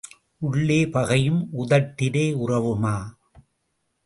[0.37, 2.95] உள்ளே பகையும் உதட்டிலே உறவுமா?